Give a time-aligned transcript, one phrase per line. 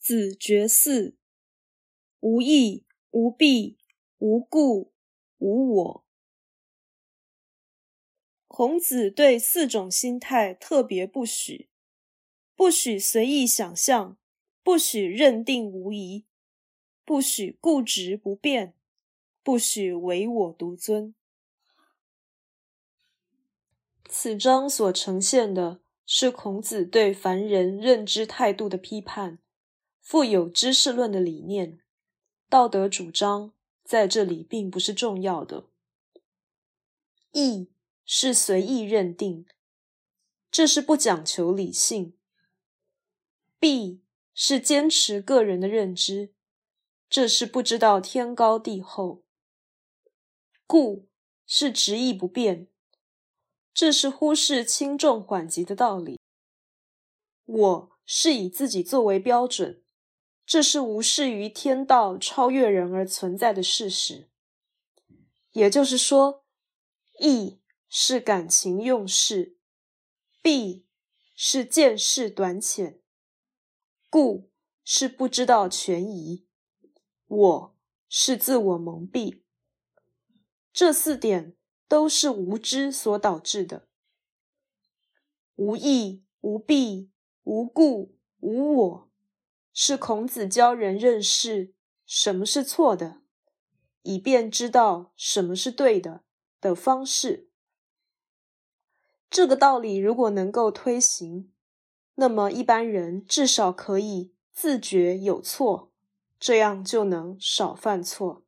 [0.00, 1.12] 子绝嗣，
[2.20, 3.76] 无义，无弊，
[4.16, 4.94] 无故，
[5.36, 6.06] 无我。
[8.48, 11.68] 孔子对四种心态特别不许：
[12.56, 14.16] 不许随意想象，
[14.62, 16.24] 不许认定无疑，
[17.04, 18.74] 不许固执不变，
[19.42, 21.14] 不许唯我独尊。
[24.08, 29.38] 此章所呈现的是孔子对凡人认知态度的批判。
[30.00, 31.80] 富有知识论的理念，
[32.48, 33.52] 道德主张
[33.84, 35.68] 在这里并不是重要的。
[37.32, 37.70] 义
[38.04, 39.46] 是随意认定，
[40.50, 42.16] 这是不讲求理性
[43.60, 44.00] ；；b
[44.34, 46.34] 是坚持个人的认知，
[47.08, 49.22] 这是不知道天高地厚；
[50.66, 51.08] 故
[51.46, 52.66] 是执意不变，
[53.72, 56.18] 这是忽视轻重缓急的道理。
[57.44, 59.84] 我是以自己作为标准。
[60.50, 64.28] 这是无视于天道超越人而存在的事实，
[65.52, 66.44] 也就是说，
[67.20, 69.56] 义是感情用事，
[70.42, 70.88] 弊
[71.36, 73.00] 是见识短浅，
[74.10, 74.50] 故
[74.82, 76.48] 是不知道权宜，
[77.28, 77.76] 我
[78.08, 79.42] 是自我蒙蔽。
[80.72, 83.86] 这四点都是无知所导致的，
[85.54, 87.12] 无义、无弊、
[87.44, 89.09] 无故、无我。
[89.72, 91.72] 是孔子教人认识
[92.04, 93.20] 什么是错的，
[94.02, 96.22] 以便知道什么是对的
[96.60, 97.48] 的方式。
[99.30, 101.52] 这个道理如果能够推行，
[102.16, 105.92] 那么一般人至少可以自觉有错，
[106.38, 108.44] 这样就能少犯错。